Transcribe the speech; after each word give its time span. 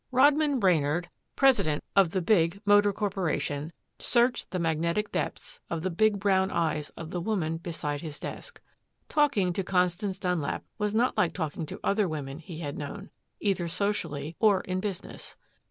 Rodman 0.11 0.59
Brainard, 0.59 1.11
president 1.35 1.83
of 1.95 2.09
the 2.09 2.23
big 2.23 2.59
Motor 2.65 2.91
Corporation, 2.91 3.71
searched 3.99 4.49
the 4.49 4.57
magnetic 4.57 5.11
depths 5.11 5.59
of 5.69 5.83
the 5.83 5.91
big 5.91 6.19
brown 6.19 6.49
eyes 6.49 6.89
of 6.97 7.11
the 7.11 7.21
woman 7.21 7.57
beside 7.57 8.01
his 8.01 8.19
desk. 8.19 8.59
Talking 9.09 9.53
to 9.53 9.63
Constance 9.63 10.17
Dunlap 10.17 10.65
was 10.79 10.95
not 10.95 11.15
like 11.17 11.35
talking 11.35 11.67
to 11.67 11.79
other 11.83 12.07
women 12.07 12.39
he 12.39 12.57
had 12.57 12.79
known, 12.79 13.11
either 13.39 13.67
socially 13.67 14.35
or 14.39 14.61
in 14.61 14.79
business. 14.79 15.37